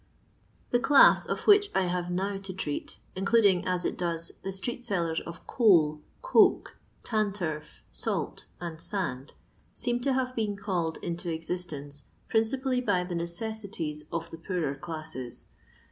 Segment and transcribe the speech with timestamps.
[0.71, 4.51] Thi dasa of which I have now to treat, includ ing as it does the
[4.51, 9.35] street sellers of coal, coke, tan to^ salt, and sand,
[9.75, 15.49] seem to have been called into existence principally by the necessities of the poorer classes.